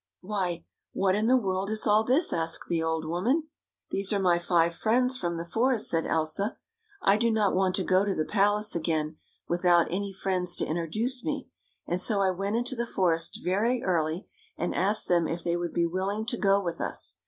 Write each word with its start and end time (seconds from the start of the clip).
"Why, 0.21 0.65
what 0.93 1.13
in 1.13 1.27
the 1.27 1.37
world 1.37 1.69
is 1.69 1.85
all 1.85 2.03
this?" 2.03 2.33
asked 2.33 2.67
the 2.67 2.81
old 2.81 3.05
woman." 3.05 3.49
These 3.91 4.11
are 4.11 4.17
my 4.19 4.39
five 4.39 4.73
friends 4.73 5.15
from 5.15 5.37
the 5.37 5.45
forest," 5.45 5.91
said 5.91 6.07
Elsa. 6.07 6.57
"I 7.03 7.17
do 7.17 7.29
not 7.29 7.53
want 7.53 7.75
to 7.75 7.83
go 7.83 8.03
to 8.03 8.15
the 8.15 8.25
palace 8.25 8.75
again 8.75 9.17
without 9.47 9.85
any 9.91 10.11
friends 10.11 10.55
to 10.55 10.65
introduce 10.65 11.23
me, 11.23 11.49
and 11.85 12.01
so 12.01 12.19
I 12.19 12.31
went 12.31 12.55
into 12.55 12.75
the 12.75 12.87
forest 12.87 13.41
very 13.43 13.83
early, 13.83 14.27
and 14.57 14.73
asked 14.73 15.07
them 15.07 15.27
if 15.27 15.43
they 15.43 15.55
would 15.55 15.71
be 15.71 15.85
willing 15.85 16.25
to 16.25 16.35
go 16.37 16.59
with 16.59 16.81
us. 16.81 17.17